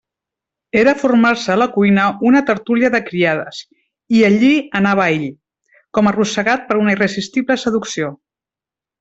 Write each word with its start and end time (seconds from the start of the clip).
Era 0.83 0.93
formar-se 1.01 1.51
a 1.55 1.57
la 1.61 1.67
cuina 1.75 2.05
una 2.29 2.41
tertúlia 2.47 2.89
de 2.95 3.01
criades, 3.09 3.59
i 4.21 4.23
allí 4.31 4.51
anava 4.81 5.07
ell, 5.19 5.29
com 5.99 6.11
arrossegat 6.13 6.67
per 6.73 6.81
una 6.87 6.97
irresistible 6.99 7.61
seducció. 7.67 8.11